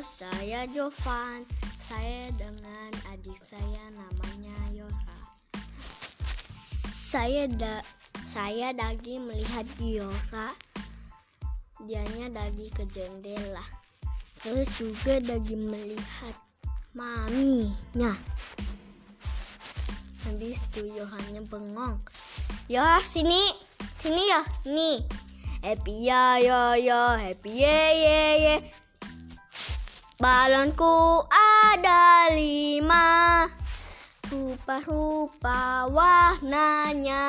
saya 0.00 0.64
Jovan. 0.68 1.44
Saya 1.80 2.28
dengan 2.36 2.92
adik 3.12 3.36
saya 3.40 3.84
namanya 3.92 4.56
Yora. 4.72 5.20
Saya 7.10 7.48
da 7.48 7.84
saya 8.24 8.72
lagi 8.72 9.20
melihat 9.20 9.64
Yora. 9.80 10.56
Dianya 11.84 12.32
lagi 12.32 12.68
ke 12.72 12.84
jendela. 12.92 13.64
Terus 14.40 14.68
juga 14.80 15.20
lagi 15.20 15.56
melihat 15.56 16.36
maminya. 16.96 18.16
Habis 20.24 20.64
itu 20.72 20.96
Yohannya 20.96 21.44
bengong. 21.48 21.96
Ya 22.68 23.00
sini, 23.04 23.40
sini 23.96 24.20
ya, 24.20 24.40
nih. 24.68 25.00
Happy 25.60 26.08
ya 26.08 26.40
ya 26.40 26.72
ya, 26.80 27.20
happy 27.20 27.52
ye 27.52 27.80
ye 28.00 28.20
ye. 28.40 28.56
Balonku 30.20 31.24
ada 31.32 32.28
lima. 32.36 33.48
Rupa-rupa 34.28 35.88
warnanya. 35.88 37.24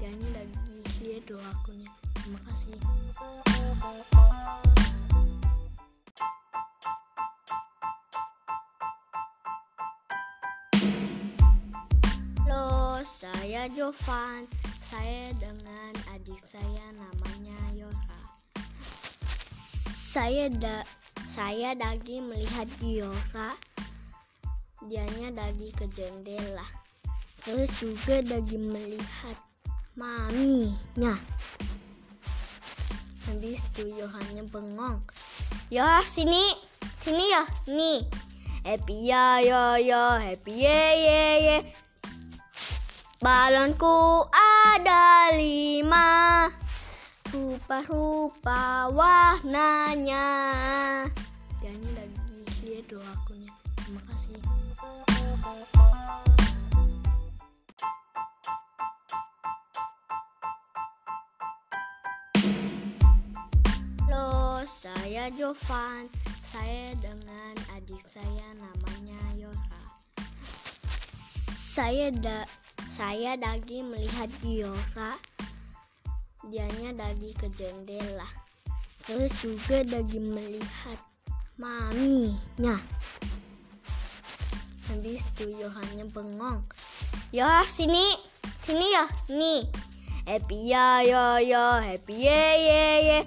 Ini 0.00 0.28
lagi 0.32 0.80
lihat 1.04 1.28
doa 1.28 1.44
akunnya. 1.44 1.92
Terima 2.16 2.40
kasih. 2.48 2.72
Halo, 12.48 13.04
saya 13.04 13.68
Jovan. 13.68 14.48
Saya 14.80 15.28
dengan 15.36 15.92
adik 16.16 16.40
saya 16.40 16.88
namanya 16.96 17.60
Yora. 17.76 18.16
Saya 20.08 20.48
da 20.48 20.88
saya 21.30 21.78
lagi 21.78 22.18
melihat 22.18 22.66
Yora. 22.82 23.54
Dianya 24.82 25.30
lagi 25.30 25.70
ke 25.70 25.86
jendela. 25.94 26.66
Terus 27.46 27.70
juga 27.78 28.18
lagi 28.26 28.58
melihat 28.58 29.38
maminya. 29.94 31.14
Habis 33.30 33.62
itu 33.62 33.94
Yohannya 33.94 34.42
bengong. 34.50 34.98
Ya 35.70 36.02
sini, 36.02 36.50
sini 36.98 37.22
ya, 37.22 37.46
nih. 37.70 38.02
Happy 38.66 39.06
ya 39.06 39.38
ya 39.38 39.78
ya, 39.78 40.18
happy 40.18 40.66
ye 40.66 40.82
ye 40.98 41.22
ye. 41.46 41.58
Balonku 43.22 44.26
ada 44.34 45.30
lima 45.38 46.50
rupa-rupa 47.30 48.90
warnanya 48.90 50.26
dia 51.62 51.70
ini 51.70 51.90
lagi 51.94 52.42
lihat 52.66 52.90
doa 52.90 53.06
akunnya 53.06 53.54
terima 53.78 54.02
kasih 54.10 54.34
Halo, 64.10 64.66
saya 64.66 65.30
Jovan. 65.30 66.10
Saya 66.42 66.98
dengan 66.98 67.54
adik 67.78 68.02
saya 68.02 68.46
namanya 68.58 69.22
Yora. 69.38 69.82
Saya 71.70 72.10
da 72.10 72.42
saya 72.90 73.38
lagi 73.38 73.86
melihat 73.86 74.26
Yora 74.42 75.14
dianya 76.48 76.96
lagi 76.96 77.36
ke 77.36 77.52
jendela 77.52 78.28
terus 79.04 79.32
juga 79.42 79.82
lagi 79.90 80.22
melihat 80.22 81.00
maminya. 81.60 82.78
Habis 84.86 85.28
itu 85.34 85.54
Yohannya 85.60 86.06
bengong. 86.10 86.64
Ya 87.34 87.62
sini 87.66 88.06
sini 88.62 88.86
ya 88.86 89.04
nih. 89.30 89.66
Happy 90.30 90.70
ya 90.70 91.02
ya 91.02 91.42
ya 91.42 91.82
happy 91.82 92.16
ye 92.16 92.44
ye 92.64 92.84
ye. 93.02 93.20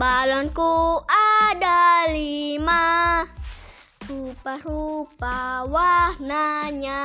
Balonku 0.00 1.04
ada 1.06 2.08
lima. 2.10 3.22
Rupa-rupa 4.04 5.64
warnanya 5.64 7.00